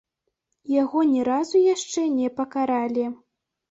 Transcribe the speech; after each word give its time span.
Яго 0.81 1.03
ні 1.11 1.21
разу 1.29 1.63
яшчэ 1.75 2.09
не 2.19 2.35
пакаралі. 2.43 3.11